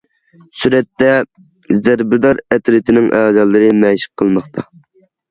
سۈرەتتە: 0.59 1.09
زەربىدار 1.87 2.39
ئەترىتىنىڭ 2.55 3.05
ئەزالىرى 3.19 3.69
مەشىق 3.83 4.13
قىلماقتا. 4.23 4.65